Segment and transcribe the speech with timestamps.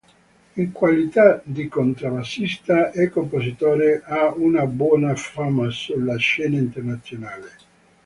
[0.55, 7.49] In qualità di contrabbassista e compositore ha una buona fama sulla scena internazionale.